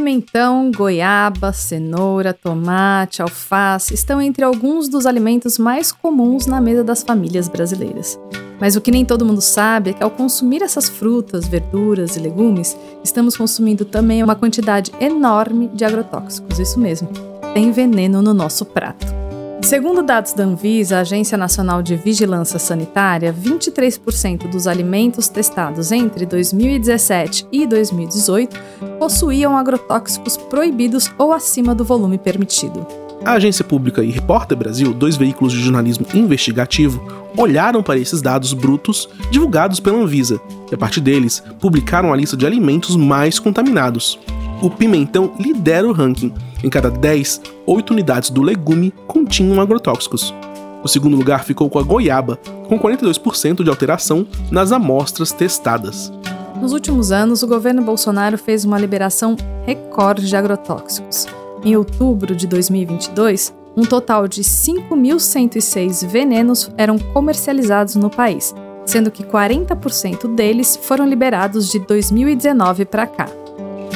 [0.00, 7.02] Pimentão, goiaba, cenoura, tomate, alface estão entre alguns dos alimentos mais comuns na mesa das
[7.02, 8.18] famílias brasileiras.
[8.58, 12.18] Mas o que nem todo mundo sabe é que ao consumir essas frutas, verduras e
[12.18, 12.74] legumes,
[13.04, 16.58] estamos consumindo também uma quantidade enorme de agrotóxicos.
[16.58, 17.06] Isso mesmo,
[17.52, 19.19] tem veneno no nosso prato.
[19.62, 26.26] Segundo dados da Anvisa, a Agência Nacional de Vigilância Sanitária, 23% dos alimentos testados entre
[26.26, 28.58] 2017 e 2018
[28.98, 32.86] possuíam agrotóxicos proibidos ou acima do volume permitido.
[33.24, 37.02] A agência pública e Repórter Brasil, dois veículos de jornalismo investigativo,
[37.36, 40.40] olharam para esses dados brutos divulgados pela Anvisa
[40.70, 44.18] e, a partir deles, publicaram a lista de alimentos mais contaminados.
[44.62, 46.32] O pimentão lidera o ranking.
[46.62, 50.34] Em cada 10, 8 unidades do legume continham agrotóxicos.
[50.82, 56.12] O segundo lugar ficou com a goiaba, com 42% de alteração nas amostras testadas.
[56.60, 61.26] Nos últimos anos, o governo Bolsonaro fez uma liberação recorde de agrotóxicos.
[61.64, 68.54] Em outubro de 2022, um total de 5.106 venenos eram comercializados no país,
[68.84, 73.26] sendo que 40% deles foram liberados de 2019 para cá.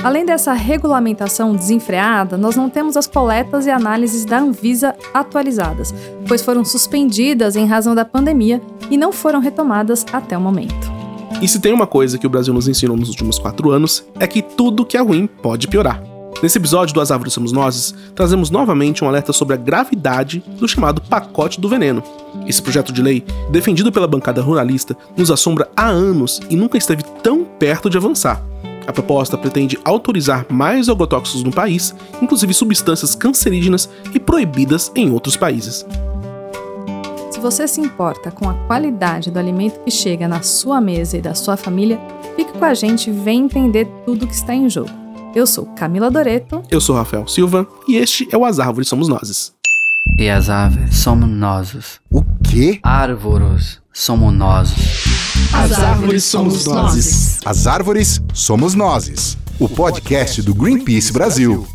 [0.05, 5.95] Além dessa regulamentação desenfreada, nós não temos as coletas e análises da Anvisa atualizadas,
[6.29, 10.93] pois foram suspendidas em razão da pandemia e não foram retomadas até o momento.
[11.41, 14.27] E se tem uma coisa que o Brasil nos ensinou nos últimos quatro anos, é
[14.27, 16.03] que tudo que é ruim pode piorar.
[16.43, 20.69] Nesse episódio do As Árvores Somos Nós, trazemos novamente um alerta sobre a gravidade do
[20.69, 22.03] chamado pacote do veneno.
[22.47, 27.03] Esse projeto de lei, defendido pela bancada ruralista, nos assombra há anos e nunca esteve
[27.23, 28.43] tão perto de avançar.
[28.87, 35.37] A proposta pretende autorizar mais agrotóxicos no país, inclusive substâncias cancerígenas e proibidas em outros
[35.37, 35.87] países.
[37.31, 41.23] Se você se importa com a qualidade do alimento que chega na sua mesa e
[41.23, 42.01] da sua família,
[42.37, 44.91] fique com a gente e vem entender tudo que está em jogo.
[45.35, 46.63] Eu sou Camila Doreto.
[46.71, 49.53] Eu sou Rafael Silva e este é o As Árvores Somos Nós.
[50.17, 52.01] E as árvores somos nós.
[52.09, 52.79] O quê?
[52.85, 54.73] Árvores somos nós.
[55.53, 57.41] As árvores somos nós.
[57.45, 59.37] As árvores somos nós.
[59.59, 61.67] O podcast do Greenpeace Brasil.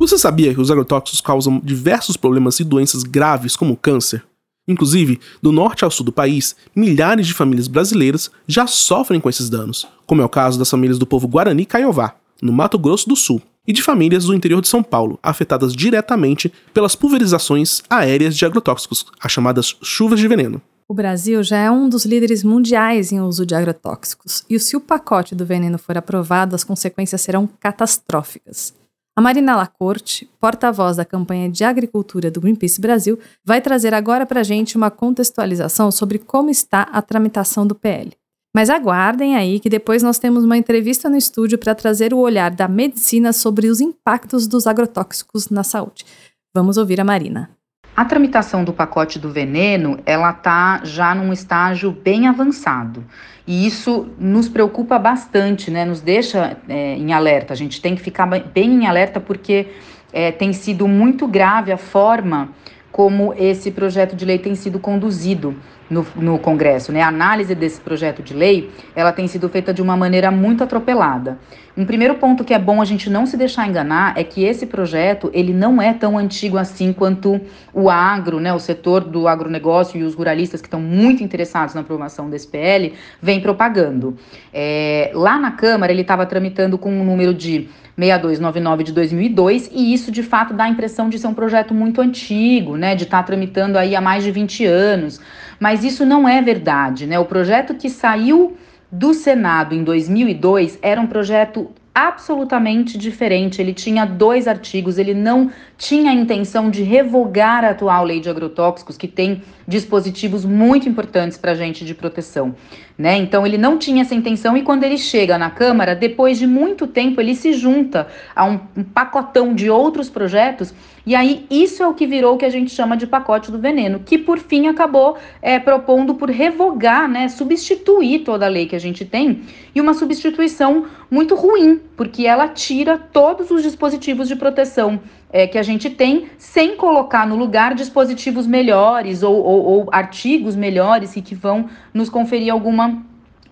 [0.00, 4.24] Você sabia que os agrotóxicos causam diversos problemas e doenças graves como câncer?
[4.66, 9.48] Inclusive, do norte ao sul do país, milhares de famílias brasileiras já sofrem com esses
[9.48, 13.14] danos, como é o caso das famílias do povo Guarani Caiová, no Mato Grosso do
[13.14, 18.44] Sul, e de famílias do interior de São Paulo, afetadas diretamente pelas pulverizações aéreas de
[18.44, 20.60] agrotóxicos, as chamadas chuvas de veneno.
[20.88, 24.80] O Brasil já é um dos líderes mundiais em uso de agrotóxicos, e se o
[24.80, 28.74] pacote do veneno for aprovado, as consequências serão catastróficas.
[29.16, 34.40] A Marina Lacorte, porta-voz da campanha de agricultura do Greenpeace Brasil, vai trazer agora para
[34.40, 38.10] a gente uma contextualização sobre como está a tramitação do PL.
[38.54, 42.50] Mas aguardem aí que depois nós temos uma entrevista no estúdio para trazer o olhar
[42.50, 46.04] da medicina sobre os impactos dos agrotóxicos na saúde.
[46.52, 47.50] Vamos ouvir a Marina.
[47.96, 53.04] A tramitação do pacote do veneno, ela está já num estágio bem avançado.
[53.46, 55.84] E isso nos preocupa bastante, né?
[55.84, 57.52] Nos deixa é, em alerta.
[57.52, 59.68] A gente tem que ficar bem em alerta porque
[60.12, 62.50] é, tem sido muito grave a forma
[62.92, 65.54] como esse projeto de lei tem sido conduzido
[65.88, 66.92] no, no Congresso.
[66.92, 67.02] Né?
[67.02, 71.38] A análise desse projeto de lei ela tem sido feita de uma maneira muito atropelada.
[71.76, 74.66] Um primeiro ponto que é bom a gente não se deixar enganar é que esse
[74.66, 77.40] projeto ele não é tão antigo assim quanto
[77.72, 81.80] o agro, né, o setor do agronegócio e os ruralistas que estão muito interessados na
[81.80, 84.16] aprovação desse PL vem propagando.
[84.52, 87.68] É, lá na Câmara ele estava tramitando com um número de
[88.06, 92.00] 6299 de 2002 e isso de fato dá a impressão de ser um projeto muito
[92.00, 95.20] antigo, né, de estar tá tramitando aí há mais de 20 anos.
[95.58, 97.18] Mas isso não é verdade, né?
[97.18, 98.56] O projeto que saiu
[98.90, 103.60] do Senado em 2002 era um projeto absolutamente diferente.
[103.60, 108.28] Ele tinha dois artigos, ele não tinha a intenção de revogar a atual lei de
[108.28, 112.54] agrotóxicos, que tem dispositivos muito importantes para a gente de proteção.
[112.98, 113.16] Né?
[113.16, 116.86] Então, ele não tinha essa intenção, e quando ele chega na Câmara, depois de muito
[116.86, 120.74] tempo, ele se junta a um, um pacotão de outros projetos,
[121.06, 123.58] e aí isso é o que virou o que a gente chama de pacote do
[123.58, 128.76] veneno, que por fim acabou é, propondo por revogar, né, substituir toda a lei que
[128.76, 129.44] a gente tem,
[129.74, 135.00] e uma substituição muito ruim, porque ela tira todos os dispositivos de proteção
[135.32, 140.56] é, que a gente tem, sem colocar no lugar dispositivos melhores ou, ou, ou artigos
[140.56, 143.02] melhores e que vão nos conferir alguma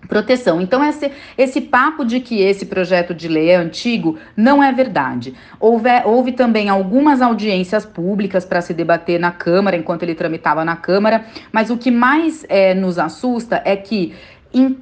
[0.07, 0.59] proteção.
[0.59, 5.35] Então, esse, esse papo de que esse projeto de lei é antigo não é verdade.
[5.59, 10.75] Houve, houve também algumas audiências públicas para se debater na Câmara, enquanto ele tramitava na
[10.75, 14.13] Câmara, mas o que mais é, nos assusta é que,
[14.53, 14.77] em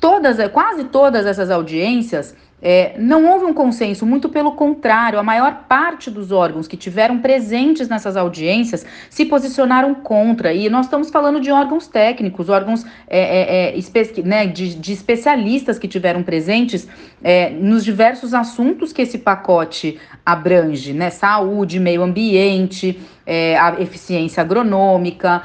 [0.00, 5.64] todas, quase todas essas audiências é, não houve um consenso, muito pelo contrário, a maior
[5.68, 10.52] parte dos órgãos que tiveram presentes nessas audiências se posicionaram contra.
[10.52, 15.78] E nós estamos falando de órgãos técnicos, órgãos é, é, é né, de, de, especialistas
[15.78, 16.88] que tiveram presentes
[17.22, 21.10] é, nos diversos assuntos que esse pacote abrange, né?
[21.10, 25.42] Saúde, meio ambiente, é, a eficiência agronômica,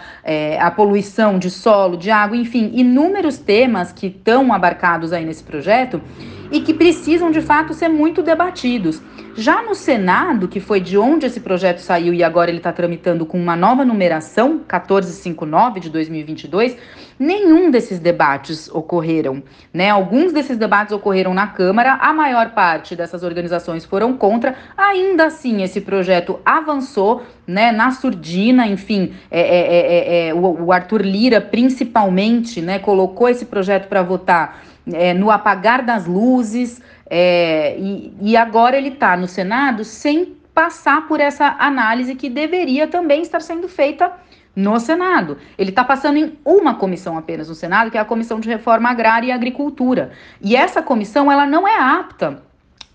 [0.58, 6.02] a poluição de solo, de água, enfim, inúmeros temas que estão abarcados aí nesse projeto
[6.50, 9.02] e que precisam de fato ser muito debatidos.
[9.36, 13.26] Já no Senado, que foi de onde esse projeto saiu e agora ele está tramitando
[13.26, 16.78] com uma nova numeração, 1459 de 2022,
[17.18, 19.42] nenhum desses debates ocorreram.
[19.74, 19.90] Né?
[19.90, 24.56] Alguns desses debates ocorreram na Câmara, a maior parte dessas organizações foram contra.
[24.78, 30.72] Ainda assim, esse projeto avançou né, na surdina, enfim, é, é, é, é o, o
[30.72, 37.78] Arthur Lira, principalmente, né, colocou esse projeto para votar é, no apagar das luzes, é,
[37.78, 43.22] e, e agora ele está no Senado sem passar por essa análise que deveria também
[43.22, 44.12] estar sendo feita
[44.56, 45.38] no Senado.
[45.58, 48.90] Ele está passando em uma comissão apenas no Senado, que é a Comissão de Reforma
[48.90, 50.12] Agrária e Agricultura.
[50.42, 52.44] E essa comissão ela não é apta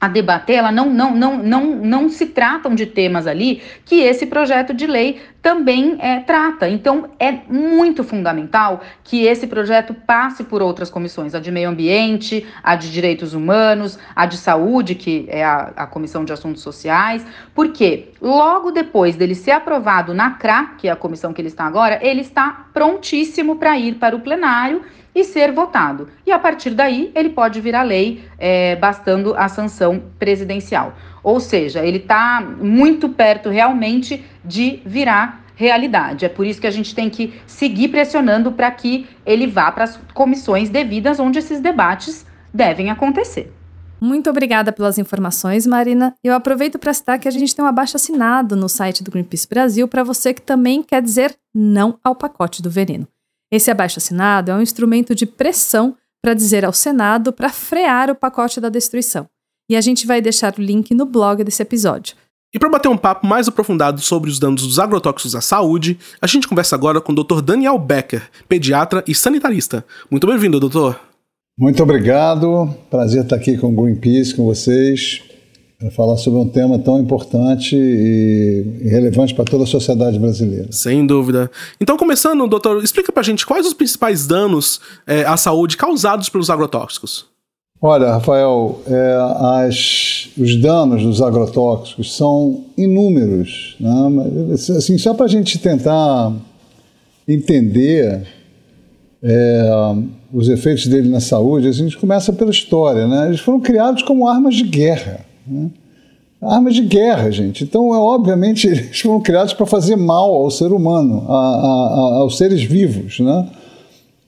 [0.01, 4.27] a debater, ela não, não, não, não, não se tratam de temas ali que esse
[4.27, 6.69] projeto de lei também é, trata.
[6.69, 12.47] Então, é muito fundamental que esse projeto passe por outras comissões, a de meio ambiente,
[12.63, 17.25] a de direitos humanos, a de saúde, que é a, a Comissão de Assuntos Sociais,
[17.55, 21.65] porque logo depois dele ser aprovado na CRA, que é a comissão que ele está
[21.65, 24.83] agora, ele está prontíssimo para ir para o plenário
[25.19, 26.09] e ser votado.
[26.25, 30.95] E a partir daí, ele pode virar lei, é, bastando a sanção presidencial.
[31.23, 36.25] Ou seja, ele está muito perto realmente de virar realidade.
[36.25, 39.85] É por isso que a gente tem que seguir pressionando para que ele vá para
[39.85, 42.25] as comissões devidas onde esses debates
[42.55, 43.53] devem acontecer.
[44.01, 46.15] Muito obrigada pelas informações, Marina.
[46.23, 49.49] Eu aproveito para citar que a gente tem um abaixo assinado no site do Greenpeace
[49.49, 53.09] Brasil para você que também quer dizer não ao pacote do veneno.
[53.51, 58.61] Esse abaixo-assinado é um instrumento de pressão para dizer ao Senado para frear o pacote
[58.61, 59.27] da destruição.
[59.71, 62.17] E a gente vai deixar o link no blog desse episódio.
[62.55, 66.27] E para bater um papo mais aprofundado sobre os danos dos agrotóxicos à saúde, a
[66.27, 67.43] gente conversa agora com o Dr.
[67.43, 69.85] Daniel Becker, pediatra e sanitarista.
[70.11, 70.99] Muito bem-vindo, doutor.
[71.59, 72.75] Muito obrigado.
[72.89, 75.28] Prazer estar aqui com o Greenpeace, com vocês
[75.79, 80.67] para falar sobre um tema tão importante e, relevante para toda a sociedade brasileira.
[80.73, 81.49] Sem dúvida.
[81.81, 86.29] Então, começando, doutor, explica para a gente quais os principais danos é, à saúde causados
[86.29, 87.27] pelos agrotóxicos.
[87.81, 93.77] Olha, Rafael, é, as, os danos dos agrotóxicos são inúmeros.
[93.79, 93.91] Né?
[94.55, 96.33] Assim, só para a gente tentar
[97.29, 98.27] entender
[99.23, 99.71] é,
[100.33, 103.07] os efeitos dele na saúde, a gente começa pela história.
[103.07, 103.29] Né?
[103.29, 105.28] Eles foram criados como armas de guerra.
[105.49, 105.71] Né?
[106.41, 107.65] Armas de guerra, gente.
[107.65, 112.37] Então, é, obviamente, eles foram criados para fazer mal ao ser humano, a, a, aos
[112.37, 113.19] seres vivos.
[113.21, 113.49] Né?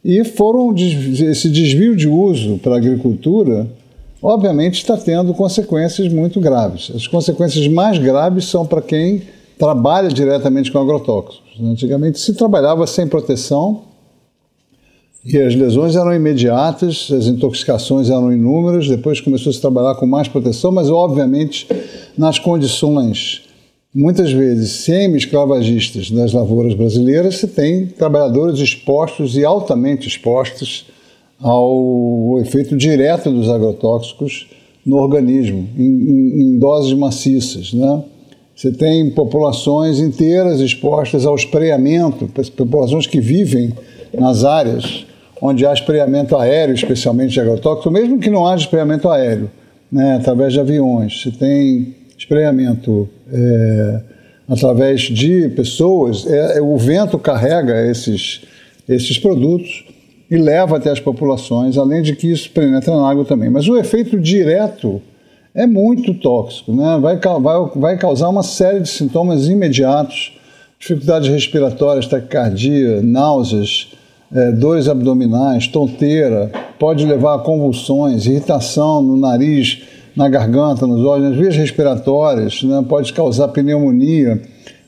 [0.05, 3.69] E foram esse desvio de uso para a agricultura,
[4.23, 6.91] obviamente, está tendo consequências muito graves.
[6.95, 9.23] As consequências mais graves são para quem
[9.59, 11.61] trabalha diretamente com agrotóxicos.
[11.63, 13.83] Antigamente se trabalhava sem proteção
[15.25, 20.07] e as lesões eram imediatas, as intoxicações eram inúmeras, depois começou -se a trabalhar com
[20.07, 21.67] mais proteção, mas obviamente
[22.17, 23.43] nas condições
[23.95, 30.87] muitas vezes semi-escravagistas das lavouras brasileiras, se tem trabalhadores expostos e altamente expostos
[31.41, 34.47] ao efeito direto dos agrotóxicos
[34.87, 37.73] no organismo, em, em, em doses maciças.
[37.73, 38.03] Né?
[38.55, 43.73] Você tem populações inteiras expostas ao espreamento, populações que vivem
[44.17, 45.07] nas áreas
[45.40, 49.50] onde há espreamento aéreo, especialmente de agrotóxico, mesmo que não haja espreamento aéreo,
[49.90, 54.00] né, através de aviões, se tem espreamento é,
[54.49, 58.42] através de pessoas, é, é, o vento carrega esses,
[58.88, 59.85] esses produtos
[60.30, 63.49] e leva até as populações, além de que isso penetra na água também.
[63.49, 65.00] Mas o efeito direto
[65.54, 66.99] é muito tóxico, né?
[67.00, 70.38] vai, vai, vai causar uma série de sintomas imediatos,
[70.78, 73.92] dificuldades respiratórias, taquicardia, náuseas,
[74.33, 79.83] é, dores abdominais, tonteira, pode levar a convulsões, irritação no nariz,
[80.17, 82.85] na garganta, nos olhos, nas vias respiratórias, né?
[82.89, 84.41] pode causar pneumonia,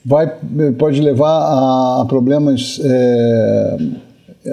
[0.05, 0.31] vai,
[0.79, 3.77] pode levar a, a problemas, é,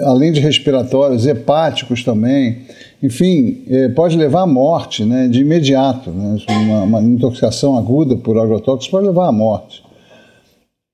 [0.04, 2.58] além de respiratórios, hepáticos também.
[3.02, 5.28] Enfim, é, pode levar à morte né?
[5.28, 6.10] de imediato.
[6.10, 6.36] Né?
[6.48, 9.82] Uma, uma intoxicação aguda por agrotóxicos pode levar à morte.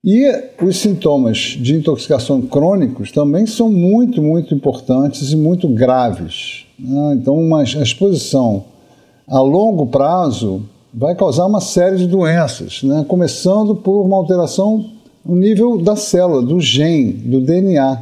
[0.07, 0.25] E
[0.63, 6.65] os sintomas de intoxicação crônicos também são muito, muito importantes e muito graves.
[6.79, 7.15] Né?
[7.15, 8.63] Então, uma, exposição
[9.27, 10.63] a longo prazo
[10.95, 13.05] vai causar uma série de doenças, né?
[13.09, 14.93] começando por uma alteração
[15.25, 18.01] no nível da célula, do gene, do DNA.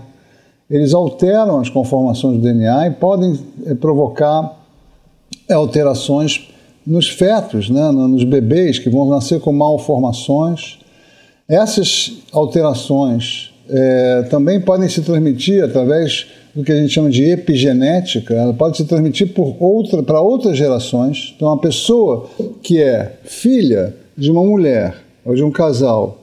[0.69, 4.63] Eles alteram as conformações do DNA e podem eh, provocar
[5.51, 6.51] alterações
[6.87, 7.91] nos fetos, né?
[7.91, 10.84] nos bebês que vão nascer com malformações.
[11.49, 18.35] Essas alterações é, também podem se transmitir através do que a gente chama de epigenética,
[18.35, 21.35] ela pode se transmitir outra, para outras gerações.
[21.37, 22.31] Então, uma pessoa
[22.63, 26.19] que é filha de uma mulher ou de um casal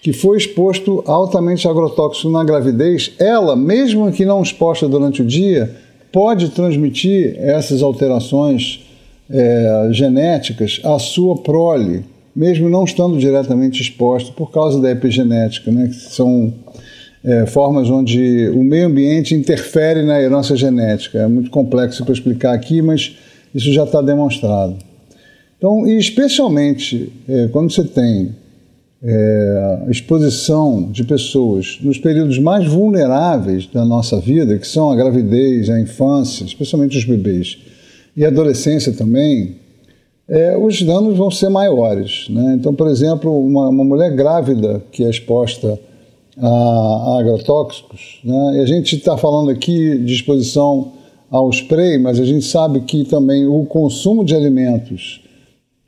[0.00, 5.74] que foi exposto altamente agrotóxico na gravidez, ela, mesmo que não exposta durante o dia,
[6.12, 8.86] pode transmitir essas alterações
[9.28, 15.88] é, genéticas à sua prole, mesmo não estando diretamente exposta por causa da epigenética, né,
[15.88, 16.52] que são
[17.24, 21.18] é, formas onde o meio ambiente interfere na herança genética.
[21.18, 23.16] É muito complexo para explicar aqui, mas
[23.54, 24.76] isso já está demonstrado.
[25.56, 28.34] Então, e especialmente é, quando você tem
[29.02, 35.68] é, exposição de pessoas nos períodos mais vulneráveis da nossa vida, que são a gravidez,
[35.70, 37.58] a infância, especialmente os bebês,
[38.16, 39.56] e a adolescência também,
[40.28, 42.28] é, os danos vão ser maiores.
[42.28, 42.54] Né?
[42.58, 45.78] Então, por exemplo, uma, uma mulher grávida que é exposta
[46.36, 48.20] a, a agrotóxicos.
[48.22, 48.58] Né?
[48.58, 50.92] E a gente está falando aqui de exposição
[51.30, 55.22] ao spray, mas a gente sabe que também o consumo de alimentos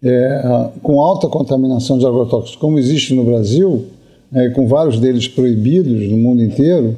[0.02, 3.86] é, com alta contaminação de agrotóxicos, como existe no Brasil,
[4.32, 6.96] né, com vários deles proibidos no mundo inteiro,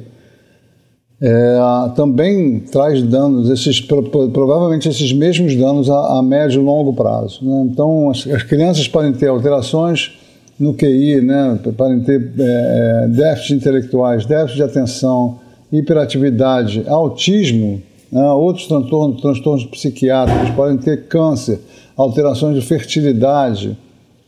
[1.25, 1.57] é,
[1.95, 7.39] também traz danos, esses, provavelmente esses mesmos danos a, a médio e longo prazo.
[7.41, 7.69] Né?
[7.71, 10.17] Então, as, as crianças podem ter alterações
[10.59, 15.39] no QI, né, podem ter é, é, déficits intelectuais, déficit de atenção,
[15.71, 21.61] hiperatividade, autismo, né, outros transtornos, transtornos psiquiátricos, podem ter câncer,
[21.95, 23.77] alterações de fertilidade,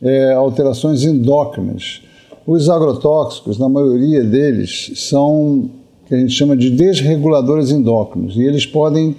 [0.00, 2.00] é, alterações endócrinas.
[2.46, 5.68] Os agrotóxicos, na maioria deles, são
[6.06, 9.16] que a gente chama de desreguladores endócrinos e eles podem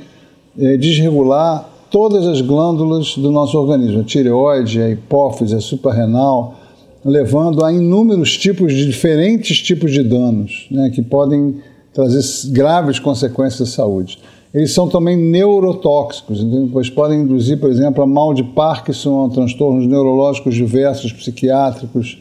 [0.58, 6.56] é, desregular todas as glândulas do nosso organismo, a tireoide, a hipófise, a suprarrenal,
[7.04, 11.56] levando a inúmeros tipos de diferentes tipos de danos, né, que podem
[11.94, 14.20] trazer graves consequências à saúde.
[14.54, 20.56] Eles são também neurotóxicos, pois podem induzir, por exemplo, a mal de Parkinson, transtornos neurológicos
[20.56, 22.18] diversos, psiquiátricos.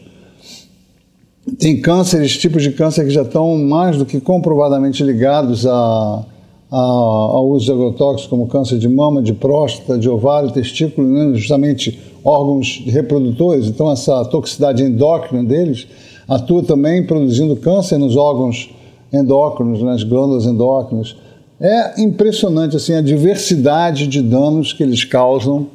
[1.59, 6.25] Tem cânceres, tipos de câncer que já estão mais do que comprovadamente ligados a,
[6.69, 11.33] a, ao uso de agrotóxicos, como câncer de mama, de próstata, de ovário, testículo, né,
[11.35, 15.87] justamente órgãos reprodutores, então essa toxicidade endócrina deles
[16.27, 18.69] atua também produzindo câncer nos órgãos
[19.13, 21.15] endócrinos, nas glândulas endócrinas.
[21.59, 25.67] É impressionante assim a diversidade de danos que eles causam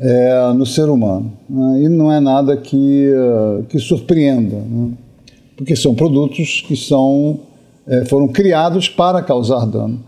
[0.00, 1.32] é, no ser humano.
[1.48, 1.82] Né?
[1.82, 3.12] E não é nada que,
[3.68, 4.92] que surpreenda, né?
[5.56, 7.40] porque são produtos que são,
[7.86, 10.02] é, foram criados para causar dano.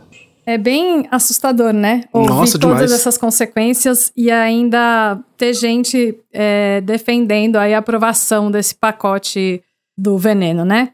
[0.44, 2.02] É bem assustador, né?
[2.12, 2.92] Ouvir Nossa, todas demais.
[2.92, 9.62] essas consequências e ainda ter gente é, defendendo a aprovação desse pacote
[9.96, 10.90] do veneno, né?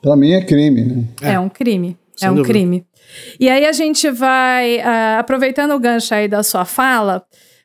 [0.00, 1.04] Para mim é crime, né?
[1.20, 1.98] É, é um crime.
[2.16, 2.52] Sem é um dúvida.
[2.52, 2.86] crime.
[3.38, 7.22] E aí a gente vai, uh, aproveitando o gancho aí da sua fala,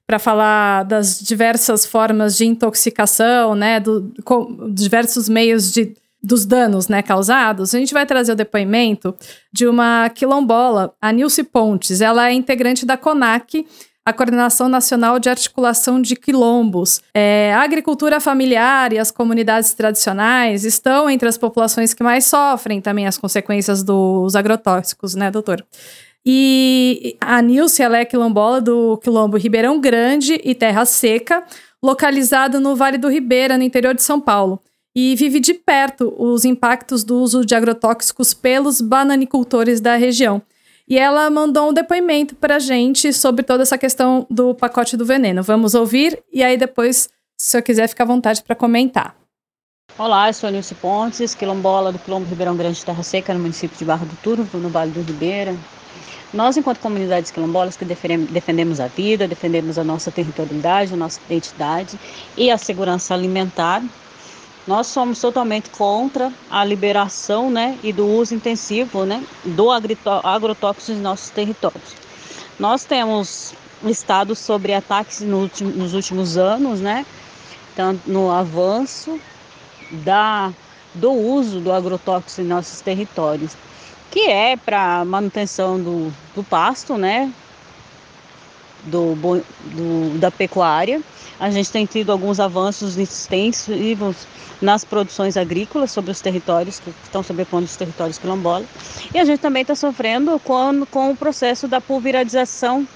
[0.08, 3.80] para falar das diversas formas de intoxicação, né?
[3.80, 9.16] Do, com, diversos meios de dos danos né, causados, a gente vai trazer o depoimento
[9.54, 12.02] de uma quilombola, a Nilce Pontes.
[12.02, 13.66] Ela é integrante da CONAC,
[14.04, 17.02] a Coordenação Nacional de Articulação de Quilombos.
[17.14, 22.82] É, a agricultura familiar e as comunidades tradicionais estão entre as populações que mais sofrem
[22.82, 25.64] também as consequências dos agrotóxicos, né, doutor?
[26.29, 31.41] E a Nilce, ela é quilombola do quilombo Ribeirão Grande e Terra Seca,
[31.81, 34.62] localizado no Vale do Ribeira, no interior de São Paulo
[35.00, 40.41] e vive de perto os impactos do uso de agrotóxicos pelos bananicultores da região.
[40.86, 45.05] E ela mandou um depoimento para a gente sobre toda essa questão do pacote do
[45.05, 45.43] veneno.
[45.43, 49.15] Vamos ouvir e aí depois, se eu quiser, fica à vontade para comentar.
[49.98, 53.77] Olá, eu sou Nilce Pontes, quilombola do Quilombo Ribeirão Grande de Terra Seca, no município
[53.77, 55.55] de Barra do Turvo, no Vale do Ribeira.
[56.34, 61.98] Nós, enquanto comunidades quilombolas que defendemos a vida, defendemos a nossa territorialidade, a nossa identidade
[62.36, 63.81] e a segurança alimentar,
[64.67, 71.01] nós somos totalmente contra a liberação né, e do uso intensivo né, do agrotóxico em
[71.01, 71.96] nossos territórios.
[72.60, 73.53] Nós temos
[73.86, 77.05] estado sobre ataques nos últimos anos, né,
[78.05, 79.17] no avanço
[79.91, 80.51] da,
[80.93, 83.55] do uso do agrotóxico em nossos territórios,
[84.12, 87.32] que é para manutenção do, do pasto, né?
[88.86, 91.02] Do, do, da pecuária.
[91.40, 94.28] A gente tem tido alguns avanços extensivos
[94.62, 98.68] nas produções agrícolas sobre os territórios que estão sobrepondo os territórios quilombolas.
[99.14, 102.88] E a gente também está sofrendo com, com o processo da pulverização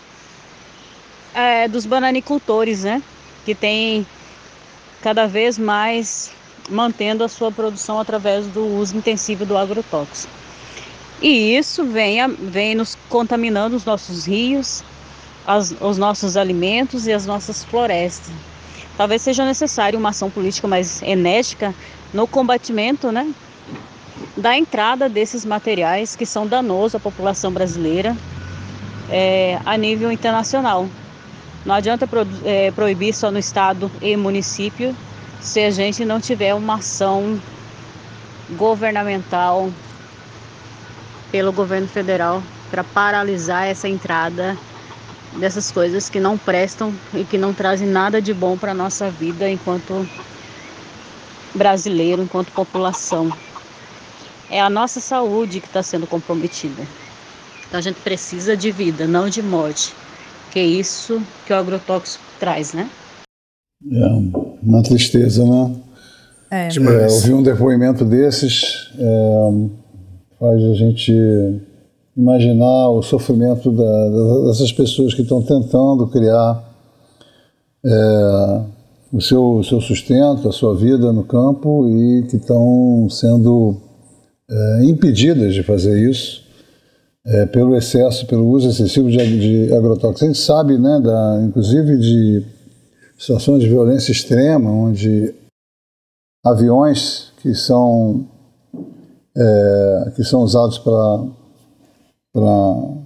[1.33, 3.03] é, dos bananicultores, né?
[3.45, 4.07] Que tem
[5.01, 6.31] cada vez mais
[6.69, 10.40] mantendo a sua produção através do uso intensivo do agrotóxico.
[11.21, 14.83] E isso vem, vem nos contaminando os nossos rios,
[15.45, 18.33] as, os nossos alimentos e as nossas florestas.
[18.97, 21.75] Talvez seja necessário uma ação política mais enérgica
[22.11, 23.31] no combatimento né,
[24.35, 28.17] da entrada desses materiais que são danosos à população brasileira
[29.09, 30.87] é, a nível internacional.
[31.63, 34.95] Não adianta pro, é, proibir só no estado e município
[35.39, 37.39] se a gente não tiver uma ação
[38.51, 39.71] governamental
[41.31, 44.57] pelo governo federal para paralisar essa entrada
[45.39, 49.09] dessas coisas que não prestam e que não trazem nada de bom para a nossa
[49.09, 50.07] vida enquanto
[51.55, 53.31] brasileiro, enquanto população.
[54.49, 56.83] É a nossa saúde que está sendo comprometida.
[57.67, 59.93] Então a gente precisa de vida, não de morte.
[60.51, 62.89] Que é isso que o agrotóxico traz, né?
[63.89, 64.05] É
[64.61, 65.75] uma tristeza, né?
[66.51, 66.67] É.
[66.67, 69.49] é ouvir um depoimento desses é,
[70.41, 71.13] faz a gente
[72.17, 76.67] imaginar o sofrimento da, dessas pessoas que estão tentando criar
[77.85, 78.61] é,
[79.13, 83.77] o seu, seu sustento, a sua vida no campo e que estão sendo
[84.49, 86.41] é, impedidas de fazer isso
[87.23, 90.23] é, pelo excesso, pelo uso excessivo de, de agrotóxicos.
[90.23, 92.43] A gente sabe, né, da, inclusive de
[93.15, 95.35] situações de violência extrema, onde
[96.43, 98.25] aviões que são,
[99.35, 101.23] é, que são usados para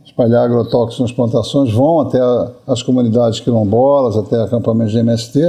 [0.05, 2.19] espalhar agrotóxicos nas plantações vão até
[2.67, 5.39] as comunidades quilombolas, até acampamentos de MST,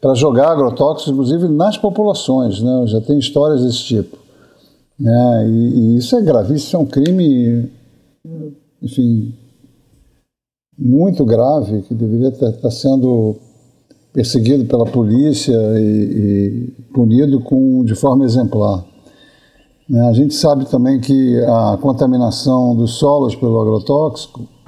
[0.00, 2.60] para jogar agrotóxicos, inclusive nas populações.
[2.60, 2.86] Né?
[2.86, 4.18] Já tem histórias desse tipo.
[5.04, 7.70] É, e, e, isso é gravíssimo, é um crime,
[8.80, 9.34] enfim,
[10.78, 13.36] muito grave, que deveria estar tá sendo
[14.12, 18.84] perseguido pela polícia e, e punido com, de forma exemplar.
[19.92, 24.48] É, a gente sabe também que a contaminação dos solos pelo agrotóxico,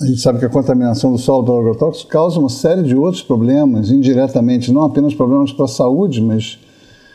[0.00, 3.22] a gente sabe que a contaminação do solo pelo agrotóxico causa uma série de outros
[3.22, 6.58] problemas, indiretamente, não apenas problemas para a saúde, mas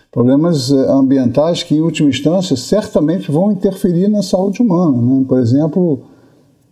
[0.10, 4.97] problemas eh, ambientais que, em última instância, certamente vão interferir na saúde humana.
[4.97, 5.25] Né?
[5.27, 5.99] Por exemplo,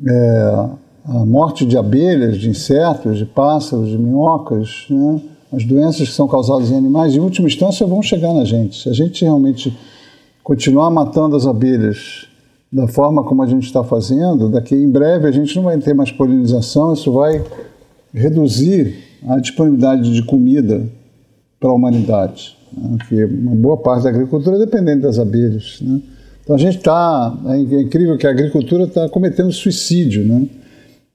[0.07, 0.69] é,
[1.05, 5.21] a morte de abelhas, de insetos, de pássaros, de minhocas, né?
[5.51, 8.83] As doenças que são causadas em animais, em última instância, vão chegar na gente.
[8.83, 9.75] Se a gente realmente
[10.43, 12.27] continuar matando as abelhas
[12.71, 15.93] da forma como a gente está fazendo, daqui em breve a gente não vai ter
[15.93, 17.43] mais polinização, isso vai
[18.13, 18.95] reduzir
[19.27, 20.87] a disponibilidade de comida
[21.59, 22.55] para a humanidade.
[22.71, 22.97] Né?
[22.97, 25.79] Porque uma boa parte da agricultura é dependente das abelhas.
[25.81, 25.99] Né?
[26.43, 27.37] Então a gente está.
[27.47, 30.25] É incrível que a agricultura está cometendo suicídio.
[30.25, 30.47] Né?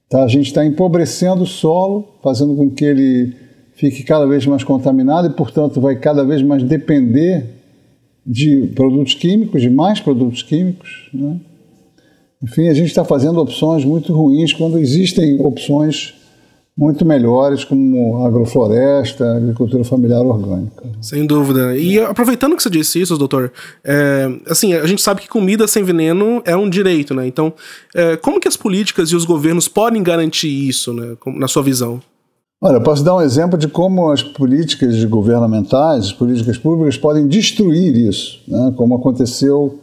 [0.09, 0.23] Tá?
[0.23, 3.44] A gente está empobrecendo o solo, fazendo com que ele
[3.75, 7.45] fique cada vez mais contaminado e, portanto, vai cada vez mais depender
[8.25, 11.09] de produtos químicos, de mais produtos químicos.
[11.13, 11.39] Né?
[12.41, 16.15] Enfim, a gente está fazendo opções muito ruins quando existem opções
[16.77, 20.83] muito melhores, como agrofloresta, agricultura familiar orgânica.
[21.01, 21.77] Sem dúvida.
[21.77, 25.83] E aproveitando que você disse isso, doutor, é, assim, a gente sabe que comida sem
[25.83, 27.25] veneno é um direito, né?
[27.25, 27.53] Então,
[27.93, 32.01] é, como que as políticas e os governos podem garantir isso, né, na sua visão?
[32.67, 37.95] Olha, posso dar um exemplo de como as políticas governamentais, as políticas públicas podem destruir
[37.95, 38.73] isso, né?
[38.75, 39.79] como aconteceu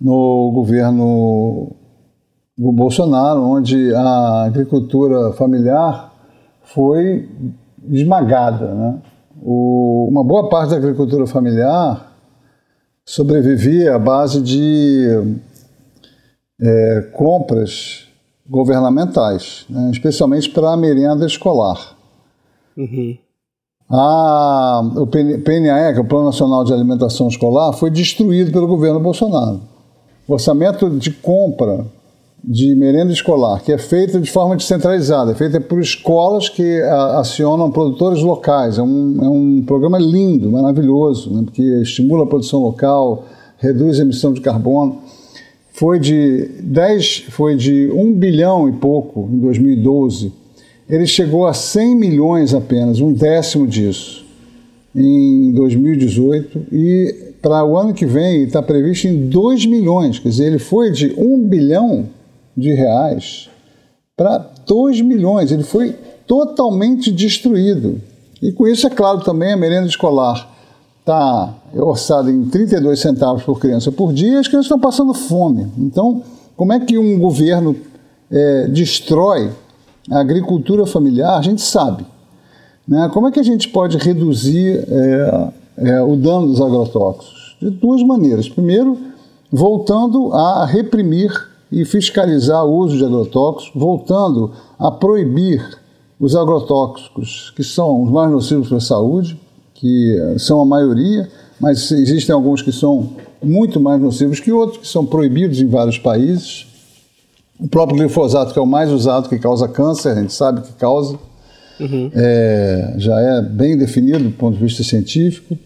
[0.00, 1.72] no governo
[2.56, 6.14] do Bolsonaro, onde a agricultura familiar
[6.62, 7.28] foi
[7.90, 8.74] esmagada.
[8.74, 8.98] Né?
[9.42, 12.10] O, uma boa parte da agricultura familiar
[13.04, 15.36] sobrevivia à base de
[16.58, 18.08] é, compras
[18.48, 19.90] governamentais, né?
[19.92, 22.02] especialmente para a merenda escolar.
[22.76, 23.16] Uhum.
[23.90, 28.98] A, o PNAE, que é o Plano Nacional de Alimentação Escolar, foi destruído pelo governo
[28.98, 29.60] Bolsonaro.
[30.26, 31.84] O orçamento de compra
[32.46, 36.80] de merenda escolar, que é feita de forma descentralizada, é feita por escolas que
[37.16, 38.78] acionam produtores locais.
[38.78, 43.24] É um, é um programa lindo, maravilhoso, né, porque estimula a produção local,
[43.58, 44.98] reduz a emissão de carbono.
[45.72, 50.43] Foi de 10, foi de 1 bilhão e pouco em 2012.
[50.88, 54.24] Ele chegou a 100 milhões apenas, um décimo disso.
[54.94, 60.46] em 2018 e para o ano que vem está previsto em 2 milhões, quer dizer,
[60.46, 62.08] ele foi de 1 bilhão
[62.56, 63.50] de reais
[64.16, 65.94] para 2 milhões, ele foi
[66.26, 68.00] totalmente destruído.
[68.40, 70.50] E com isso, é claro, também a merenda escolar
[71.00, 75.66] está orçada em 32 centavos por criança por dia, as crianças estão passando fome.
[75.76, 76.22] Então,
[76.56, 77.76] como é que um governo
[78.30, 79.50] é, destrói
[80.10, 81.38] a agricultura familiar?
[81.38, 82.04] A gente sabe.
[82.86, 83.10] Né?
[83.12, 87.56] Como é que a gente pode reduzir é, é, o dano dos agrotóxicos?
[87.60, 88.48] De duas maneiras.
[88.48, 88.98] Primeiro,
[89.50, 91.30] voltando a reprimir
[91.72, 95.78] e fiscalizar o uso de agrotóxicos, voltando a proibir
[96.20, 99.38] os agrotóxicos que são os mais nocivos para a saúde,
[99.74, 101.28] que são a maioria,
[101.60, 103.10] mas existem alguns que são
[103.42, 106.66] muito mais nocivos que outros, que são proibidos em vários países.
[107.58, 110.72] O próprio glifosato, que é o mais usado, que causa câncer, a gente sabe que
[110.72, 111.18] causa,
[111.80, 112.10] uhum.
[112.14, 115.56] é, já é bem definido do ponto de vista científico.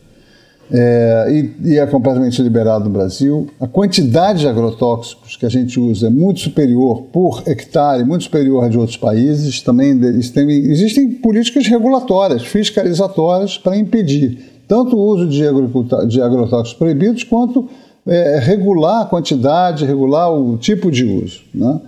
[0.71, 3.49] É, e, e, é completamente liberado no Brasil.
[3.59, 8.65] A quantidade de agrotóxicos que a gente usa é muito superior por hectare, muito superior
[8.65, 9.63] à de outros países.
[9.63, 15.39] Também tem, existem políticas regulatórias, fiscalizatórias para impedir tanto o uso de,
[16.09, 17.71] de agrotóxicos proibidos quanto
[18.09, 21.43] é, regular a quantidade, regular o tipo de uso.
[21.55, 21.81] Né?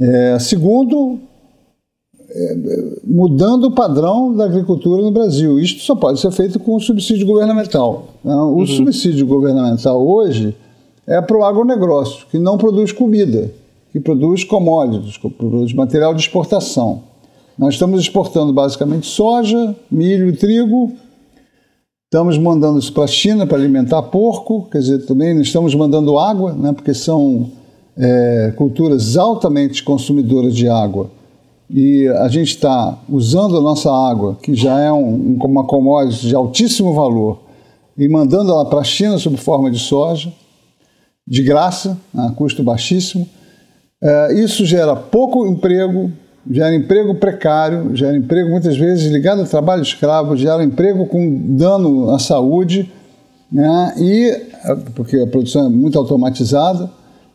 [0.00, 1.18] É, segundo,
[3.04, 5.58] mudando o padrão da agricultura no Brasil.
[5.58, 8.08] Isto só pode ser feito com o subsídio governamental.
[8.22, 8.34] Né?
[8.34, 8.66] O uhum.
[8.66, 10.54] subsídio governamental hoje
[11.06, 13.50] é para o agronegócio, que não produz comida,
[13.92, 17.02] que produz commodities, que produz material de exportação.
[17.58, 20.92] Nós estamos exportando basicamente soja, milho e trigo.
[22.10, 26.54] Estamos mandando isso para a China para alimentar porco, quer dizer, também estamos mandando água,
[26.54, 27.50] né, porque são
[27.98, 31.10] é, culturas altamente consumidoras de água
[31.68, 36.34] e a gente está usando a nossa água, que já é um, uma commodity de
[36.34, 37.40] altíssimo valor,
[37.94, 40.32] e mandando ela para a China sob forma de soja,
[41.26, 43.28] de graça, a custo baixíssimo.
[44.02, 46.10] É, isso gera pouco emprego,
[46.50, 52.10] gera emprego precário, gera emprego muitas vezes ligado ao trabalho escravo, gera emprego com dano
[52.10, 52.90] à saúde,
[53.50, 53.94] né?
[53.98, 54.46] e,
[54.94, 56.90] porque a produção é muito automatizada,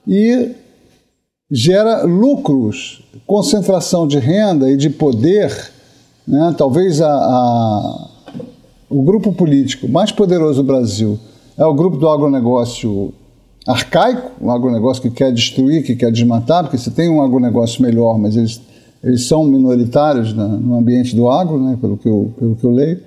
[0.08, 0.52] e
[1.52, 5.72] gera lucros concentração de renda e de poder,
[6.28, 8.10] né, talvez a, a,
[8.90, 11.20] o grupo político mais poderoso do Brasil
[11.58, 13.14] é o grupo do agronegócio
[13.68, 18.18] arcaico, um agronegócio que quer destruir, que quer desmatar, porque você tem um agronegócio melhor,
[18.18, 18.60] mas eles,
[19.04, 22.72] eles são minoritários né, no ambiente do agro, né, pelo, que eu, pelo que eu
[22.72, 23.00] leio.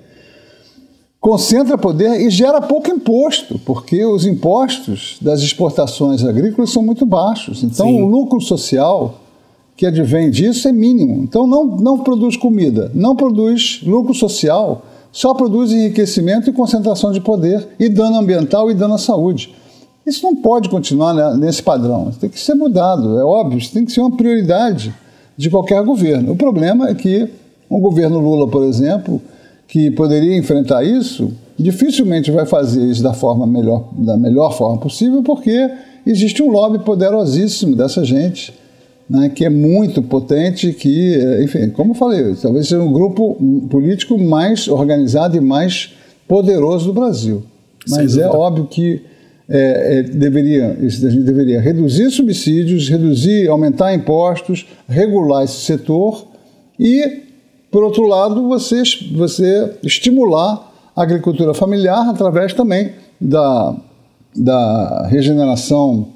[1.19, 7.63] Concentra poder e gera pouco imposto, porque os impostos das exportações agrícolas são muito baixos.
[7.63, 8.03] Então, Sim.
[8.03, 9.21] o lucro social
[9.77, 11.23] que advém disso é mínimo.
[11.23, 17.21] Então não, não produz comida, não produz lucro social, só produz enriquecimento e concentração de
[17.21, 19.53] poder e dano ambiental e dano à saúde.
[20.05, 23.91] Isso não pode continuar nesse padrão, tem que ser mudado, é óbvio, isso tem que
[23.91, 24.93] ser uma prioridade
[25.37, 26.33] de qualquer governo.
[26.33, 27.29] O problema é que
[27.69, 29.21] um governo Lula, por exemplo,
[29.67, 35.21] que poderia enfrentar isso, dificilmente vai fazer isso da, forma melhor, da melhor forma possível,
[35.21, 35.69] porque
[36.05, 38.53] existe um lobby poderosíssimo dessa gente
[39.09, 43.37] né, que é muito potente, que, enfim, como eu falei, talvez seja um grupo
[43.69, 45.93] político mais organizado e mais
[46.27, 47.43] poderoso do Brasil.
[47.89, 49.01] Mas é óbvio que
[49.49, 56.27] é, é, deveria, a gente deveria reduzir subsídios, reduzir, aumentar impostos, regular esse setor
[56.77, 57.23] e,
[57.71, 58.83] por outro lado, você,
[59.15, 63.75] você estimular a agricultura familiar através também da,
[64.35, 66.09] da regeneração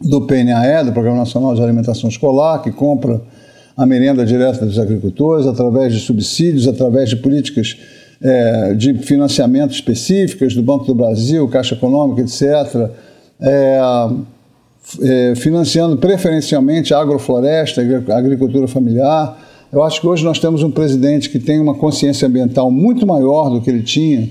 [0.00, 3.22] do PNAE, do Programa Nacional de Alimentação Escolar, que compra
[3.76, 7.76] a merenda direta dos agricultores através de subsídios, através de políticas
[8.22, 12.90] é, de financiamento específicas do Banco do Brasil, Caixa Econômica, etc.,
[13.40, 13.78] é,
[15.02, 19.38] é, financiando preferencialmente a agrofloresta, a agricultura familiar.
[19.72, 23.50] Eu acho que hoje nós temos um presidente que tem uma consciência ambiental muito maior
[23.50, 24.28] do que ele tinha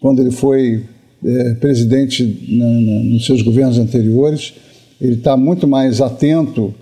[0.00, 0.84] quando ele foi
[1.24, 4.54] é, presidente na, na, nos seus governos anteriores
[5.02, 6.72] ele está muito mais atento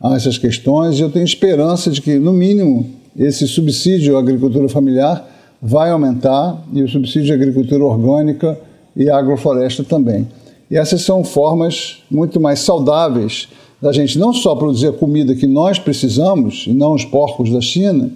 [0.00, 4.68] a essas questões e eu tenho esperança de que, no mínimo, esse subsídio à agricultura
[4.68, 5.24] familiar
[5.62, 8.58] vai aumentar e o subsídio à agricultura orgânica
[8.96, 10.26] e agrofloresta também.
[10.70, 13.48] E essas são formas muito mais saudáveis
[13.80, 17.60] da gente não só produzir a comida que nós precisamos, e não os porcos da
[17.60, 18.10] China,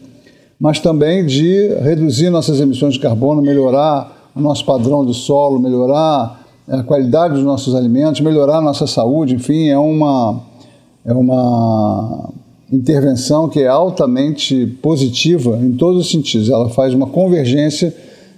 [0.61, 6.45] mas também de reduzir nossas emissões de carbono, melhorar o nosso padrão do solo, melhorar
[6.69, 10.43] a qualidade dos nossos alimentos, melhorar a nossa saúde, enfim, é uma,
[11.05, 12.31] é uma
[12.73, 16.49] intervenção que é altamente positiva em todos os sentidos.
[16.49, 17.95] Ela faz uma convergência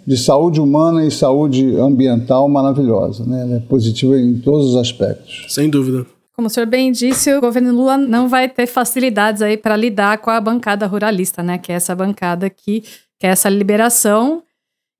[0.06, 3.24] de saúde humana e saúde ambiental maravilhosa.
[3.24, 3.42] Né?
[3.42, 5.46] Ela é positiva em todos os aspectos.
[5.48, 6.06] Sem dúvida.
[6.34, 10.18] Como o senhor bem disse, o governo Lula não vai ter facilidades aí para lidar
[10.18, 11.56] com a bancada ruralista, né?
[11.56, 12.84] Que é essa bancada que
[13.18, 14.42] quer essa liberação.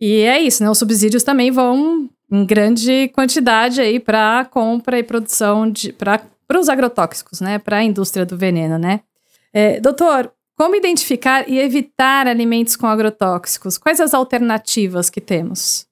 [0.01, 0.71] E é isso, né?
[0.71, 6.23] Os subsídios também vão em grande quantidade aí para compra e produção de para
[6.59, 7.59] os agrotóxicos, né?
[7.59, 9.01] Para a indústria do veneno, né?
[9.57, 13.79] É, doutor, como identificar e evitar alimentos com agrotóxicos?
[13.79, 15.87] Quais as alternativas que temos?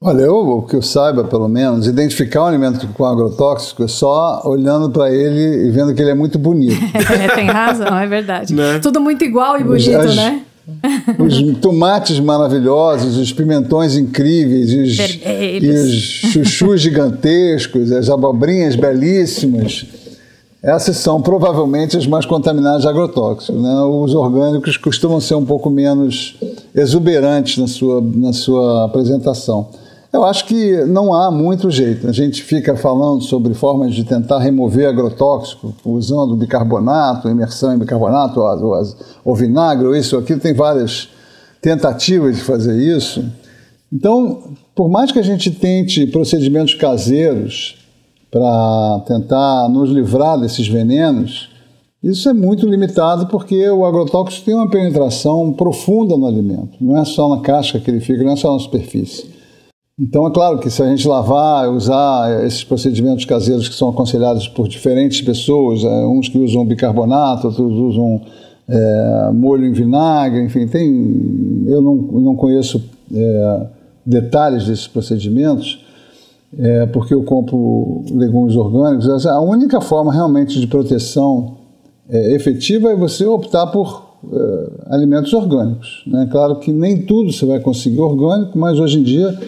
[0.00, 4.40] Olha, eu, o que eu saiba, pelo menos, identificar um alimento com agrotóxico é só
[4.44, 6.76] olhando para ele e vendo que ele é muito bonito.
[7.12, 8.54] é, tem razão, é verdade.
[8.54, 8.78] Né?
[8.78, 10.44] Tudo muito igual e bonito, as, né?
[11.18, 14.98] Os tomates maravilhosos, os pimentões incríveis, os,
[15.62, 19.86] e os chuchus gigantescos, as abobrinhas belíssimas.
[20.66, 23.62] Essas são provavelmente as mais contaminadas de agrotóxicos.
[23.62, 23.72] Né?
[23.82, 26.34] Os orgânicos costumam ser um pouco menos
[26.74, 29.68] exuberantes na sua, na sua apresentação.
[30.12, 32.08] Eu acho que não há muito jeito.
[32.08, 38.40] A gente fica falando sobre formas de tentar remover agrotóxico, usando bicarbonato, imersão em bicarbonato,
[38.40, 38.82] ou,
[39.24, 40.40] ou vinagre, ou isso ou aquilo.
[40.40, 41.08] Tem várias
[41.62, 43.24] tentativas de fazer isso.
[43.92, 44.42] Então,
[44.74, 47.85] por mais que a gente tente procedimentos caseiros
[48.30, 51.48] para tentar nos livrar desses venenos,
[52.02, 56.76] isso é muito limitado porque o agrotóxico tem uma penetração profunda no alimento.
[56.80, 59.36] Não é só na casca que ele fica, não é só na superfície.
[59.98, 64.46] Então, é claro que se a gente lavar, usar esses procedimentos caseiros que são aconselhados
[64.46, 68.20] por diferentes pessoas, é, uns que usam bicarbonato, outros usam
[68.68, 71.64] é, molho em vinagre, enfim, tem.
[71.66, 73.66] Eu não, não conheço é,
[74.04, 75.84] detalhes desses procedimentos,
[76.58, 79.26] é, porque eu compro legumes orgânicos.
[79.26, 81.56] A única forma realmente de proteção
[82.08, 86.02] é, efetiva é você optar por é, alimentos orgânicos.
[86.06, 86.28] Né?
[86.30, 89.38] Claro que nem tudo você vai conseguir orgânico, mas hoje em dia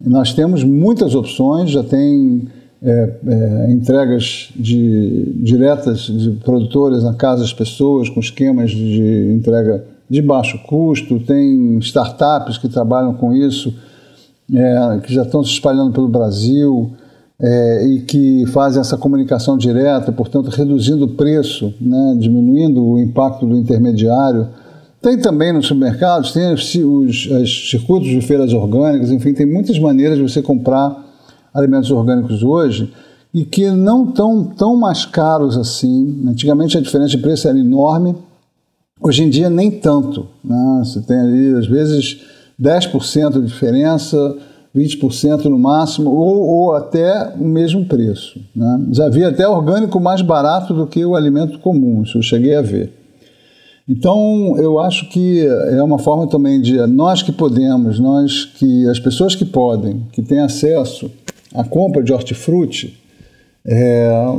[0.00, 2.46] nós temos muitas opções, já tem
[2.80, 9.84] é, é, entregas de, diretas de produtores na casa das pessoas, com esquemas de entrega
[10.08, 13.74] de baixo custo, tem startups que trabalham com isso,
[14.54, 16.92] é, que já estão se espalhando pelo Brasil
[17.40, 23.46] é, e que fazem essa comunicação direta, portanto, reduzindo o preço, né, diminuindo o impacto
[23.46, 24.48] do intermediário.
[25.00, 29.78] Tem também nos supermercados, tem os, os, os circuitos de feiras orgânicas, enfim, tem muitas
[29.78, 31.06] maneiras de você comprar
[31.54, 32.92] alimentos orgânicos hoje
[33.32, 36.24] e que não estão tão mais caros assim.
[36.26, 38.16] Antigamente a diferença de preço era enorme,
[39.00, 40.26] hoje em dia nem tanto.
[40.42, 40.82] Né?
[40.84, 42.20] Você tem ali, às vezes,
[42.60, 44.36] 10% de diferença,
[44.76, 48.40] 20% no máximo, ou, ou, até o mesmo preço.
[48.54, 48.86] Né?
[48.92, 52.62] Já vi até orgânico mais barato do que o alimento comum, isso eu cheguei a
[52.62, 52.92] ver.
[53.88, 59.00] Então, eu acho que é uma forma também de nós que podemos, nós que as
[59.00, 61.10] pessoas que podem, que têm acesso
[61.54, 62.98] à compra de hortifruti,
[63.64, 64.36] é,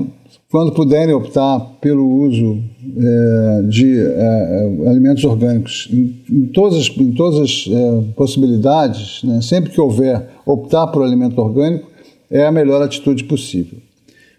[0.51, 2.59] quando puderem optar pelo uso
[2.97, 9.41] é, de é, alimentos orgânicos em, em, todas as, em todas as é, possibilidades, né,
[9.41, 11.87] sempre que houver optar por alimento orgânico,
[12.31, 13.77] é a melhor atitude possível.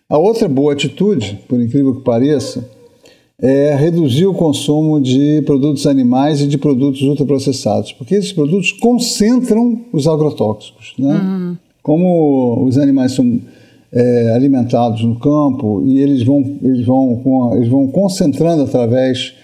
[0.08, 2.68] A outra boa atitude, por incrível que pareça,
[3.40, 9.80] é reduzir o consumo de produtos animais e de produtos ultraprocessados, porque esses produtos concentram
[9.92, 10.92] os agrotóxicos.
[10.98, 11.14] Né?
[11.14, 11.56] Uhum.
[11.82, 13.40] Como os animais são
[13.92, 19.35] é, alimentados no campo e eles vão, eles, vão, eles vão concentrando através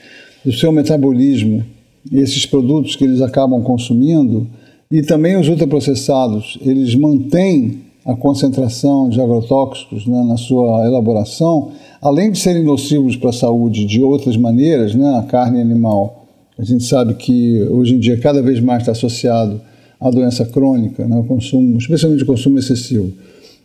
[0.45, 1.65] do seu metabolismo
[2.13, 4.47] esses produtos que eles acabam consumindo,
[4.91, 12.31] e também os ultraprocessados, eles mantêm a concentração de agrotóxicos né, na sua elaboração, além
[12.31, 16.85] de serem nocivos para a saúde de outras maneiras, né, a carne animal, a gente
[16.85, 19.61] sabe que hoje em dia cada vez mais está associado
[20.01, 23.13] à doença crônica, né, o consumo, especialmente o consumo excessivo.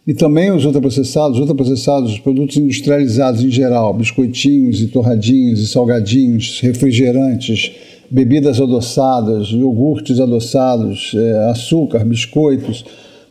[0.05, 6.59] E também os ultraprocessados, ultraprocessados, os produtos industrializados em geral, biscoitinhos e torradinhos e salgadinhos,
[6.59, 7.71] refrigerantes,
[8.09, 12.83] bebidas adoçadas, iogurtes adoçados, é, açúcar, biscoitos,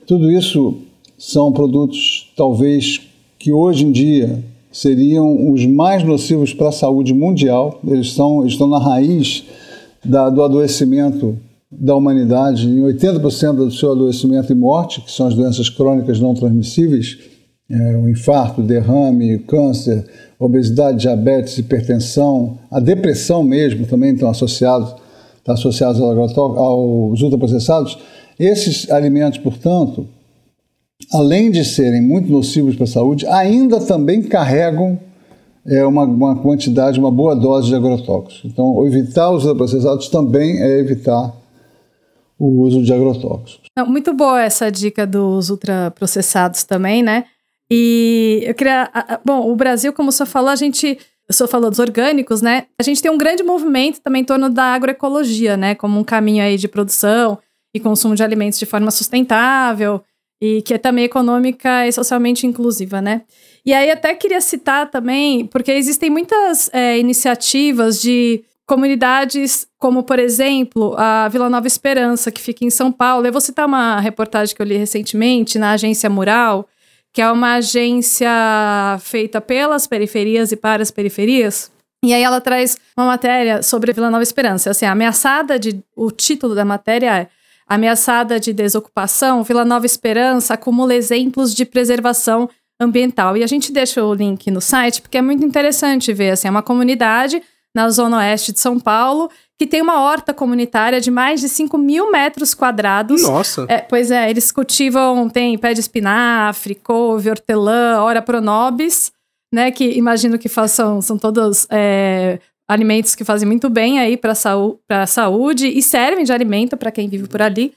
[0.06, 0.78] tudo isso
[1.18, 3.00] são produtos talvez
[3.38, 7.80] que hoje em dia seriam os mais nocivos para a saúde mundial.
[7.86, 9.44] Eles são, estão na raiz
[10.04, 11.36] da, do adoecimento
[11.70, 16.34] da humanidade, em 80% do seu adoecimento e morte, que são as doenças crônicas não
[16.34, 17.18] transmissíveis,
[17.70, 20.04] é, o infarto, derrame, câncer,
[20.38, 24.94] obesidade, diabetes, hipertensão, a depressão mesmo também estão associados,
[25.36, 27.96] estão associados aos ultraprocessados.
[28.38, 30.08] Esses alimentos, portanto,
[31.12, 34.98] além de serem muito nocivos para a saúde, ainda também carregam
[35.64, 38.50] é, uma, uma quantidade, uma boa dose de agrotóxicos.
[38.50, 41.39] Então, evitar os ultraprocessados também é evitar
[42.40, 43.68] o uso de agrotóxicos.
[43.86, 47.26] Muito boa essa dica dos ultraprocessados também, né?
[47.70, 48.90] E eu queria.
[49.24, 50.98] Bom, o Brasil, como senhor falou, a gente.
[51.28, 52.64] O senhor falou dos orgânicos, né?
[52.80, 55.74] A gente tem um grande movimento também em torno da agroecologia, né?
[55.74, 57.38] Como um caminho aí de produção
[57.72, 60.02] e consumo de alimentos de forma sustentável
[60.42, 63.22] e que é também econômica e socialmente inclusiva, né?
[63.64, 70.20] E aí até queria citar também, porque existem muitas é, iniciativas de comunidades como, por
[70.20, 73.26] exemplo, a Vila Nova Esperança, que fica em São Paulo.
[73.26, 76.68] Eu vou citar uma reportagem que eu li recentemente na Agência Mural,
[77.12, 78.30] que é uma agência
[79.00, 81.68] feita pelas periferias e para as periferias.
[82.04, 84.70] E aí ela traz uma matéria sobre Vila Nova Esperança.
[84.70, 85.82] Assim, ameaçada de.
[85.96, 87.28] O título da matéria é
[87.66, 92.48] Ameaçada de desocupação, Vila Nova Esperança acumula exemplos de preservação
[92.80, 93.36] ambiental.
[93.36, 96.30] E a gente deixa o link no site porque é muito interessante ver.
[96.30, 97.42] Assim, é uma comunidade
[97.74, 99.30] na zona oeste de São Paulo
[99.60, 103.22] que tem uma horta comunitária de mais de 5 mil metros quadrados.
[103.22, 103.66] Nossa!
[103.68, 109.12] É, pois é, eles cultivam, tem pé de espinafre, couve, hortelã, ora pronobis,
[109.52, 114.32] né, que imagino que façam, são todos é, alimentos que fazem muito bem aí para
[115.02, 117.74] a saúde e servem de alimento para quem vive por ali.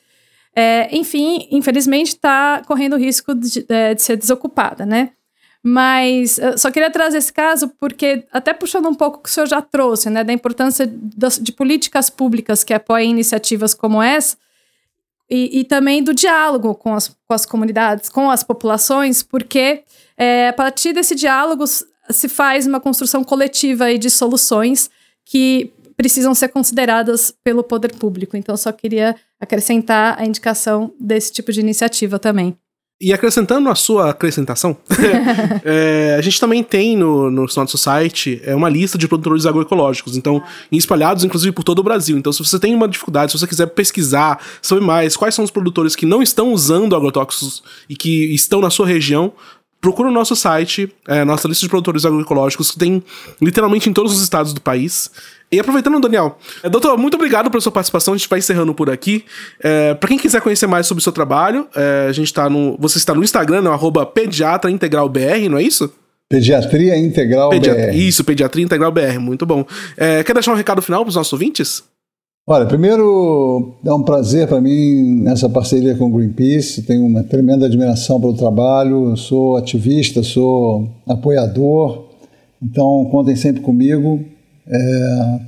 [0.55, 5.09] É, enfim, infelizmente está correndo o risco de, de, de ser desocupada, né?
[5.65, 9.47] Mas só queria trazer esse caso porque, até puxando um pouco o que o senhor
[9.47, 14.35] já trouxe, né, da importância das, de políticas públicas que apoiem iniciativas como essa,
[15.29, 19.83] e, e também do diálogo com as, com as comunidades, com as populações, porque
[20.17, 24.89] é, a partir desse diálogo se faz uma construção coletiva de soluções
[25.25, 28.35] que precisam ser consideradas pelo poder público.
[28.35, 32.57] Então, só queria acrescentar a indicação desse tipo de iniciativa também.
[33.03, 34.77] E acrescentando a sua acrescentação,
[35.65, 40.15] é, a gente também tem no, no nosso site é, uma lista de produtores agroecológicos,
[40.15, 42.17] então, espalhados inclusive por todo o Brasil.
[42.17, 45.51] Então, se você tem uma dificuldade, se você quiser pesquisar, saber mais quais são os
[45.51, 49.33] produtores que não estão usando agrotóxicos e que estão na sua região,
[49.83, 53.03] procura o nosso site, é, nossa lista de produtores agroecológicos, que tem
[53.41, 55.11] literalmente em todos os estados do país.
[55.51, 58.13] E aproveitando, Daniel, é, doutor, muito obrigado pela sua participação.
[58.13, 59.25] A gente vai encerrando por aqui.
[59.61, 62.77] É, para quem quiser conhecer mais sobre o seu trabalho, é, a gente tá no.
[62.79, 65.93] Você está no Instagram, no arroba pediatra integral BR, não é isso?
[66.29, 67.93] Pediatria Integral BR.
[67.93, 69.65] Isso, Pediatria Integral BR, muito bom.
[69.97, 71.83] É, quer deixar um recado final para os nossos ouvintes?
[72.45, 76.81] Olha, primeiro é um prazer para mim nessa parceria com o Greenpeace.
[76.81, 79.15] Tenho uma tremenda admiração pelo trabalho.
[79.15, 82.03] sou ativista, sou apoiador.
[82.61, 84.25] Então contem sempre comigo.
[84.67, 85.39] É,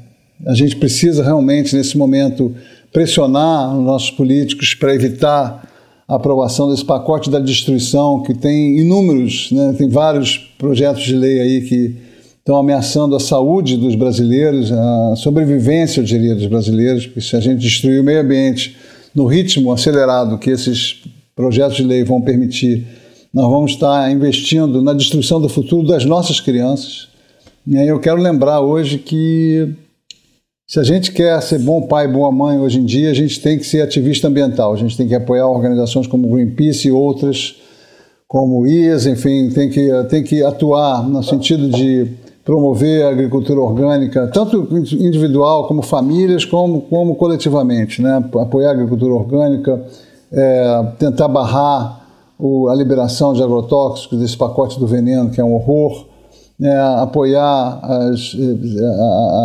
[0.46, 2.56] a gente precisa realmente nesse momento
[2.94, 5.70] pressionar os nossos políticos para evitar
[6.08, 11.42] a aprovação desse pacote da destruição que tem inúmeros, né, tem vários projetos de lei
[11.42, 12.05] aí que
[12.46, 17.40] estão ameaçando a saúde dos brasileiros, a sobrevivência, eu diria, dos brasileiros, porque se a
[17.40, 18.78] gente destruir o meio ambiente
[19.16, 21.02] no ritmo acelerado que esses
[21.36, 22.86] projetos de lei vão permitir,
[23.34, 27.08] nós vamos estar investindo na destruição do futuro das nossas crianças.
[27.66, 29.74] E aí eu quero lembrar hoje que
[30.68, 33.58] se a gente quer ser bom pai, boa mãe hoje em dia, a gente tem
[33.58, 37.56] que ser ativista ambiental, a gente tem que apoiar organizações como Greenpeace e outras
[38.28, 43.60] como o IAS, enfim, tem que, tem que atuar no sentido de promover a agricultura
[43.60, 48.24] orgânica, tanto individual como famílias, como, como coletivamente, né?
[48.40, 49.84] apoiar a agricultura orgânica,
[50.32, 52.06] é, tentar barrar
[52.38, 56.06] o, a liberação de agrotóxicos, desse pacote do veneno, que é um horror,
[56.62, 58.36] é, apoiar as,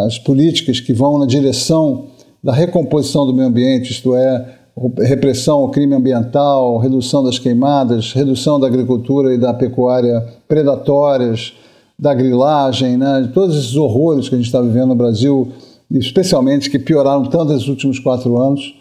[0.06, 2.04] as políticas que vão na direção
[2.44, 4.58] da recomposição do meio ambiente, isto é,
[4.98, 11.54] repressão ao crime ambiental, redução das queimadas, redução da agricultura e da pecuária predatórias,
[12.00, 15.48] da grilagem, né, de todos esses horrores que a gente está vivendo no Brasil,
[15.90, 18.74] especialmente que pioraram tanto nesses últimos quatro anos.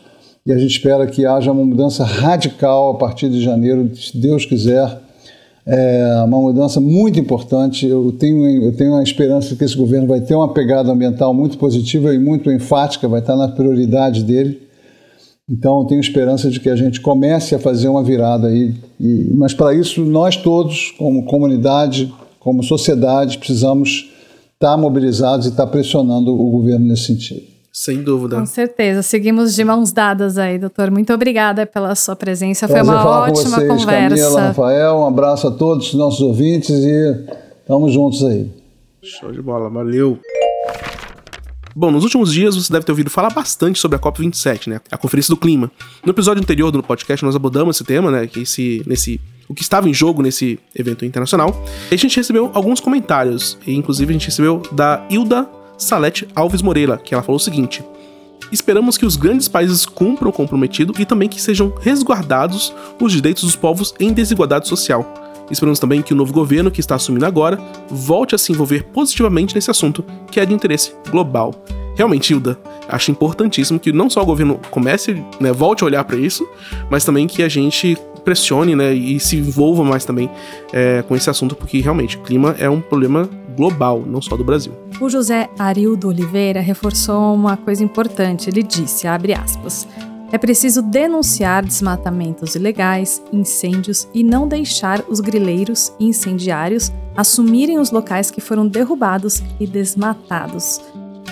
[0.46, 4.46] E a gente espera que haja uma mudança radical a partir de janeiro, se Deus
[4.46, 4.98] quiser.
[5.66, 7.86] É uma mudança muito importante.
[7.86, 11.58] Eu tenho, eu tenho a esperança que esse governo vai ter uma pegada ambiental muito
[11.58, 14.62] positiva e muito enfática, vai estar na prioridade dele.
[15.48, 18.74] Então, eu tenho esperança de que a gente comece a fazer uma virada aí.
[19.00, 24.10] E, mas, para isso, nós todos, como comunidade, como sociedade, precisamos
[24.54, 27.60] estar mobilizados e estar pressionando o governo nesse sentido.
[27.72, 28.38] Sem dúvida.
[28.38, 29.02] Com certeza.
[29.02, 30.92] Seguimos de mãos dadas aí, doutor.
[30.92, 32.68] Muito obrigada pela sua presença.
[32.68, 34.24] Prazer Foi uma ótima com vocês, conversa.
[34.24, 37.26] Camila, Rafael, um abraço a todos os nossos ouvintes e
[37.62, 38.52] estamos juntos aí.
[39.02, 40.20] Show de bola, valeu.
[41.76, 44.82] Bom, nos últimos dias você deve ter ouvido falar bastante sobre a COP27, né?
[44.92, 45.72] A Conferência do Clima.
[46.04, 48.28] No episódio anterior do podcast nós abordamos esse tema, né?
[48.28, 51.66] Que esse, nesse o que estava em jogo nesse evento internacional.
[51.92, 56.62] E a gente recebeu alguns comentários, e inclusive a gente recebeu da Hilda Salete Alves
[56.62, 57.84] Moreira, que ela falou o seguinte:
[58.52, 63.44] Esperamos que os grandes países cumpram o comprometido e também que sejam resguardados os direitos
[63.44, 65.14] dos povos em desigualdade social.
[65.52, 69.56] Esperamos também que o novo governo que está assumindo agora volte a se envolver positivamente
[69.56, 71.54] nesse assunto, que é de interesse global.
[71.96, 76.18] Realmente, Hilda, acho importantíssimo que não só o governo comece, né, volte a olhar para
[76.18, 76.48] isso,
[76.90, 80.30] mas também que a gente pressione né, e se envolva mais também
[80.72, 84.44] é, com esse assunto, porque realmente o clima é um problema global, não só do
[84.44, 84.74] Brasil.
[85.02, 88.50] O José Arildo Oliveira reforçou uma coisa importante.
[88.50, 89.88] Ele disse, abre aspas,
[90.32, 97.92] é preciso denunciar desmatamentos ilegais, incêndios e não deixar os grileiros e incendiários assumirem os
[97.92, 100.80] locais que foram derrubados e desmatados.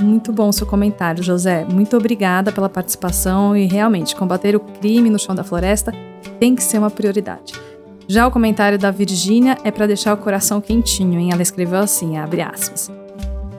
[0.02, 1.66] Muito bom seu comentário, José.
[1.66, 5.94] Muito obrigada pela participação e realmente combater o crime no chão da floresta
[6.40, 7.54] tem que ser uma prioridade.
[8.08, 11.30] Já o comentário da Virgínia é para deixar o coração quentinho, hein?
[11.34, 12.90] Ela escreveu assim, abre aspas.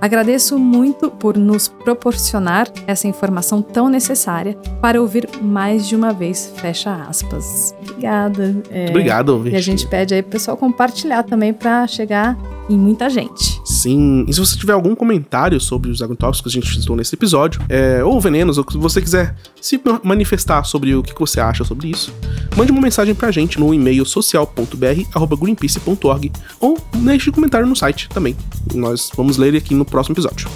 [0.00, 6.52] Agradeço muito por nos proporcionar essa informação tão necessária para ouvir mais de uma vez,
[6.56, 7.74] fecha aspas.
[7.82, 8.62] Obrigada.
[8.70, 9.56] É, Obrigado, Virgínia.
[9.56, 12.38] E a gente pede aí pro pessoal compartilhar também para chegar
[12.68, 13.60] em muita gente.
[13.64, 14.24] Sim.
[14.28, 17.60] E se você tiver algum comentário sobre os agrotóxicos que a gente citou nesse episódio,
[17.68, 21.88] é, ou venenos, ou se você quiser se manifestar sobre o que você acha sobre
[21.88, 22.12] isso,
[22.56, 28.36] mande uma mensagem pra gente no e-mail social.br.greenpeace.org ou deixe um comentário no site também.
[28.74, 30.48] Nós vamos ler aqui no próximo episódio.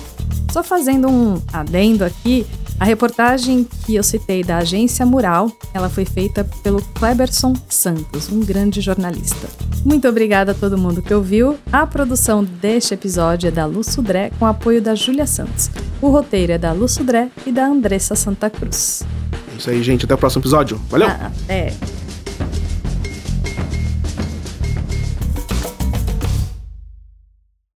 [0.51, 2.47] Só fazendo um adendo aqui,
[2.83, 8.41] a reportagem que eu citei da agência Mural, ela foi feita pelo Kleberson Santos, um
[8.41, 9.49] grande jornalista.
[9.85, 11.57] Muito obrigada a todo mundo que ouviu.
[11.71, 15.71] A produção deste episódio é da Lu Sudré, com apoio da Júlia Santos.
[16.01, 19.05] O roteiro é da Lu Sudré e da Andressa Santa Cruz.
[19.53, 20.05] É isso aí, gente.
[20.05, 20.81] Até o próximo episódio.
[20.91, 21.07] Valeu!
[21.07, 21.73] Ah, até!